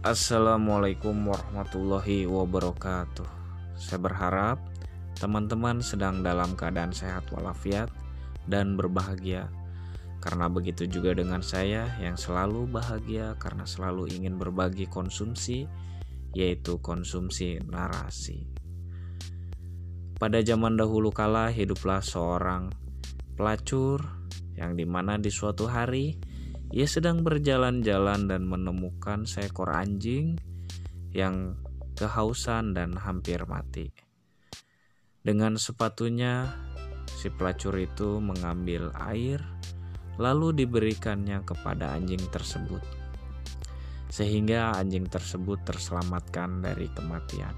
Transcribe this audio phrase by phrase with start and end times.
[0.00, 3.28] Assalamualaikum warahmatullahi wabarakatuh.
[3.76, 4.56] Saya berharap
[5.20, 7.92] teman-teman sedang dalam keadaan sehat walafiat
[8.48, 9.52] dan berbahagia.
[10.24, 15.68] Karena begitu juga dengan saya yang selalu bahagia karena selalu ingin berbagi konsumsi,
[16.32, 18.48] yaitu konsumsi narasi.
[20.16, 22.72] Pada zaman dahulu kala hiduplah seorang
[23.36, 24.00] pelacur
[24.56, 26.29] yang di mana di suatu hari
[26.70, 30.38] ia sedang berjalan-jalan dan menemukan seekor anjing
[31.10, 31.58] yang
[31.98, 33.90] kehausan dan hampir mati.
[35.20, 36.46] Dengan sepatunya,
[37.10, 39.42] si pelacur itu mengambil air,
[40.14, 42.80] lalu diberikannya kepada anjing tersebut,
[44.06, 47.52] sehingga anjing tersebut terselamatkan dari kematian.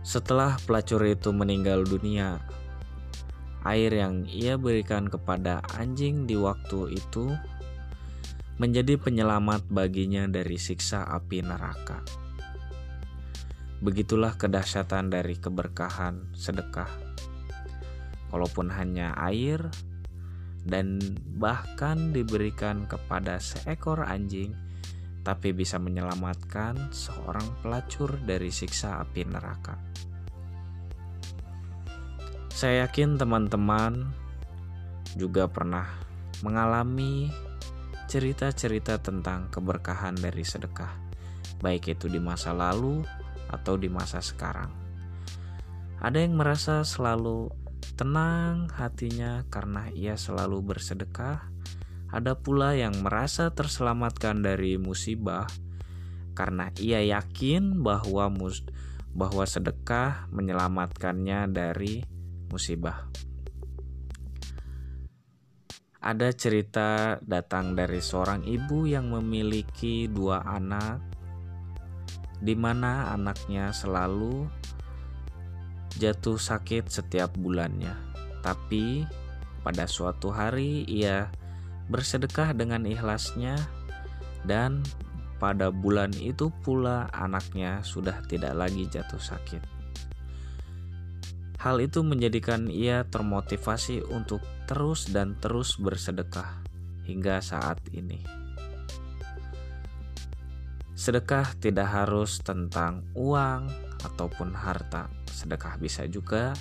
[0.00, 2.40] Setelah pelacur itu meninggal dunia,
[3.66, 7.34] air yang ia berikan kepada anjing di waktu itu
[8.56, 12.00] menjadi penyelamat baginya dari siksa api neraka.
[13.84, 16.88] Begitulah kedahsyatan dari keberkahan sedekah.
[18.32, 19.60] Walaupun hanya air
[20.64, 20.98] dan
[21.36, 24.56] bahkan diberikan kepada seekor anjing,
[25.20, 29.76] tapi bisa menyelamatkan seorang pelacur dari siksa api neraka.
[32.56, 34.16] Saya yakin teman-teman
[35.12, 35.92] juga pernah
[36.40, 37.28] mengalami
[38.08, 40.88] cerita-cerita tentang keberkahan dari sedekah,
[41.60, 43.04] baik itu di masa lalu
[43.52, 44.72] atau di masa sekarang.
[46.00, 47.52] Ada yang merasa selalu
[48.00, 51.44] tenang hatinya karena ia selalu bersedekah.
[52.08, 55.44] Ada pula yang merasa terselamatkan dari musibah
[56.32, 58.64] karena ia yakin bahwa mus
[59.12, 62.15] bahwa sedekah menyelamatkannya dari
[62.50, 63.08] musibah.
[66.06, 71.02] Ada cerita datang dari seorang ibu yang memiliki dua anak,
[72.38, 74.46] di mana anaknya selalu
[75.98, 77.96] jatuh sakit setiap bulannya.
[78.38, 79.02] Tapi
[79.66, 81.26] pada suatu hari ia
[81.90, 83.58] bersedekah dengan ikhlasnya,
[84.46, 84.86] dan
[85.42, 89.75] pada bulan itu pula anaknya sudah tidak lagi jatuh sakit.
[91.66, 94.38] Hal itu menjadikan ia termotivasi untuk
[94.70, 96.62] terus dan terus bersedekah
[97.10, 98.22] hingga saat ini.
[100.94, 103.66] Sedekah tidak harus tentang uang
[103.98, 105.10] ataupun harta.
[105.26, 106.54] Sedekah bisa juga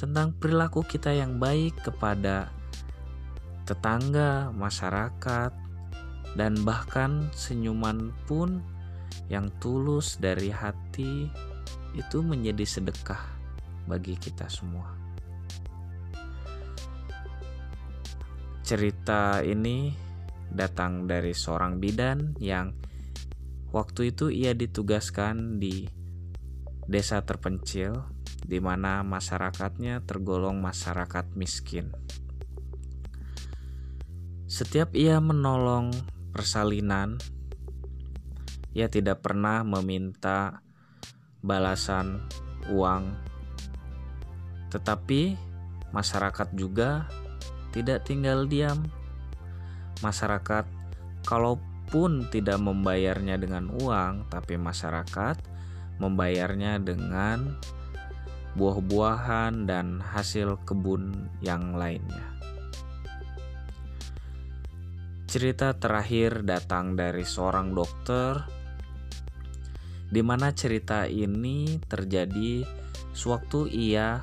[0.00, 2.48] tentang perilaku kita yang baik kepada
[3.68, 5.52] tetangga, masyarakat,
[6.40, 8.64] dan bahkan senyuman pun
[9.28, 11.28] yang tulus dari hati
[11.92, 13.39] itu menjadi sedekah
[13.84, 14.90] bagi kita semua.
[18.64, 19.90] Cerita ini
[20.50, 22.74] datang dari seorang bidan yang
[23.70, 25.86] waktu itu ia ditugaskan di
[26.90, 28.02] desa terpencil
[28.42, 31.94] di mana masyarakatnya tergolong masyarakat miskin.
[34.50, 35.94] Setiap ia menolong
[36.34, 37.22] persalinan,
[38.74, 40.66] ia tidak pernah meminta
[41.38, 42.26] balasan
[42.74, 43.29] uang
[44.70, 45.34] tetapi
[45.90, 47.10] masyarakat juga
[47.74, 48.86] tidak tinggal diam.
[50.00, 50.64] Masyarakat
[51.26, 55.36] kalaupun tidak membayarnya dengan uang, tapi masyarakat
[56.00, 57.60] membayarnya dengan
[58.56, 62.26] buah-buahan dan hasil kebun yang lainnya.
[65.30, 68.42] Cerita terakhir datang dari seorang dokter
[70.10, 72.66] di mana cerita ini terjadi
[73.14, 74.18] sewaktu ia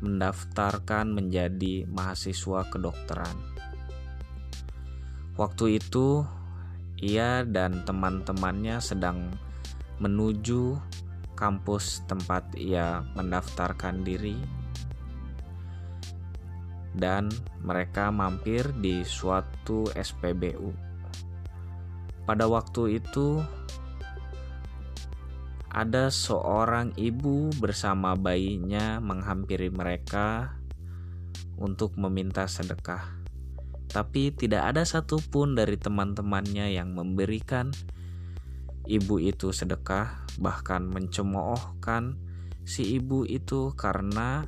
[0.00, 3.36] mendaftarkan menjadi mahasiswa kedokteran.
[5.36, 6.24] Waktu itu,
[7.00, 9.32] ia dan teman-temannya sedang
[10.00, 10.76] menuju
[11.32, 14.36] kampus tempat ia mendaftarkan diri,
[16.92, 17.32] dan
[17.64, 20.72] mereka mampir di suatu SPBU.
[22.28, 23.40] Pada waktu itu,
[25.70, 30.58] ada seorang ibu bersama bayinya menghampiri mereka
[31.54, 33.22] untuk meminta sedekah.
[33.86, 37.70] Tapi tidak ada satupun dari teman-temannya yang memberikan
[38.90, 42.18] ibu itu sedekah, bahkan mencemoohkan
[42.66, 44.46] si ibu itu karena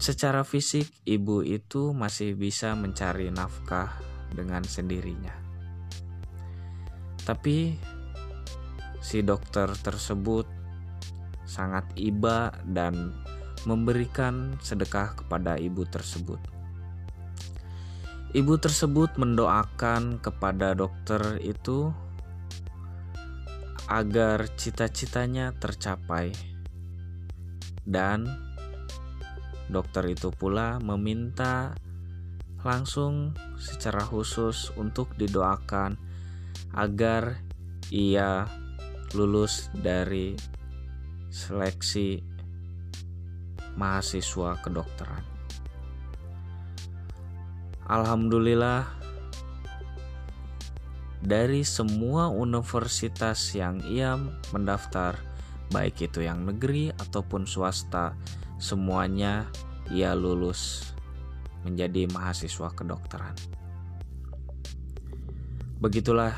[0.00, 4.00] secara fisik ibu itu masih bisa mencari nafkah
[4.32, 5.32] dengan sendirinya.
[7.24, 7.72] Tapi
[9.04, 10.48] si dokter tersebut
[11.44, 13.12] sangat iba dan
[13.68, 16.40] memberikan sedekah kepada ibu tersebut.
[18.32, 21.92] Ibu tersebut mendoakan kepada dokter itu
[23.86, 26.32] agar cita-citanya tercapai,
[27.84, 28.26] dan
[29.68, 31.76] dokter itu pula meminta
[32.64, 36.00] langsung secara khusus untuk didoakan
[36.72, 37.44] agar
[37.92, 38.48] ia
[39.14, 40.34] lulus dari
[41.30, 42.18] seleksi
[43.74, 45.22] mahasiswa kedokteran.
[47.84, 48.86] Alhamdulillah,
[51.24, 54.16] dari semua universitas yang ia
[54.52, 55.18] mendaftar,
[55.72, 58.16] baik itu yang negeri ataupun swasta,
[58.56, 59.48] semuanya
[59.92, 60.92] ia lulus
[61.64, 63.36] menjadi mahasiswa kedokteran.
[65.80, 66.32] Begitulah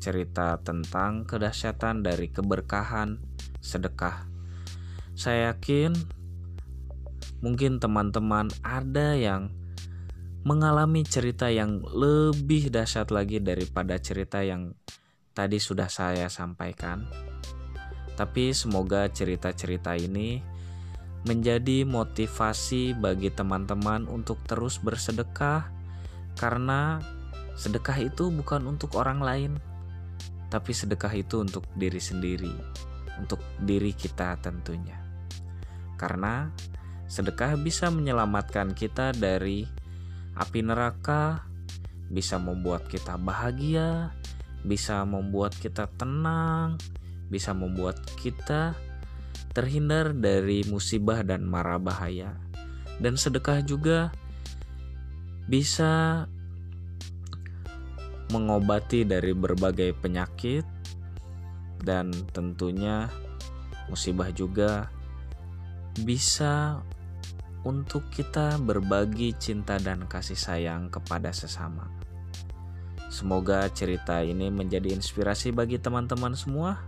[0.00, 3.20] cerita-cerita tentang kedahsyatan dari keberkahan
[3.60, 4.24] sedekah.
[5.12, 5.92] Saya yakin
[7.44, 9.52] mungkin teman-teman ada yang
[10.40, 14.72] mengalami cerita yang lebih dahsyat lagi daripada cerita yang
[15.36, 17.04] tadi sudah saya sampaikan.
[18.16, 20.40] Tapi semoga cerita-cerita ini
[21.28, 25.68] menjadi motivasi bagi teman-teman untuk terus bersedekah
[26.40, 27.04] karena
[27.60, 29.52] Sedekah itu bukan untuk orang lain,
[30.50, 32.52] tapi sedekah itu untuk diri sendiri,
[33.22, 34.98] untuk diri kita tentunya.
[35.94, 36.50] Karena
[37.06, 39.64] sedekah bisa menyelamatkan kita dari
[40.34, 41.46] api neraka,
[42.10, 44.10] bisa membuat kita bahagia,
[44.66, 46.76] bisa membuat kita tenang,
[47.30, 48.74] bisa membuat kita
[49.54, 52.34] terhindar dari musibah dan mara bahaya.
[53.00, 54.12] Dan sedekah juga
[55.48, 56.26] bisa
[58.30, 60.64] mengobati dari berbagai penyakit
[61.82, 63.10] dan tentunya
[63.90, 64.88] musibah juga
[66.06, 66.78] bisa
[67.66, 71.90] untuk kita berbagi cinta dan kasih sayang kepada sesama.
[73.10, 76.78] Semoga cerita ini menjadi inspirasi bagi teman-teman semua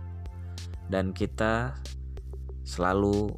[0.87, 1.75] dan kita
[2.63, 3.35] selalu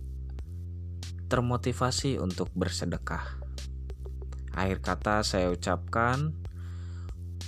[1.25, 3.41] termotivasi untuk bersedekah.
[4.53, 6.44] Akhir kata saya ucapkan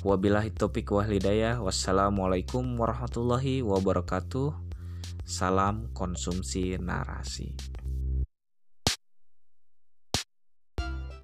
[0.07, 1.59] Wabillahi topik wal hidayah.
[1.59, 4.55] Wassalamualaikum warahmatullahi wabarakatuh.
[5.27, 7.51] Salam konsumsi narasi.